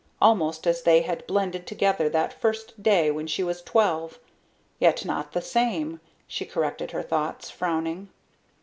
Almost 0.19 0.65
as 0.65 0.81
they 0.81 1.01
had 1.03 1.27
blended 1.27 1.67
together 1.67 2.09
that 2.09 2.33
first 2.33 2.81
day 2.81 3.11
when 3.11 3.27
she 3.27 3.43
was 3.43 3.61
twelve. 3.61 4.17
Yet 4.79 5.05
not 5.05 5.33
the 5.33 5.43
same, 5.43 5.99
she 6.25 6.43
corrected 6.43 6.89
her 6.89 7.03
thoughts, 7.03 7.51
frowning. 7.51 8.09